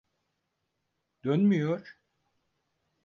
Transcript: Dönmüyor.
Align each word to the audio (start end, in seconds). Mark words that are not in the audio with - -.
Dönmüyor. 1.23 1.99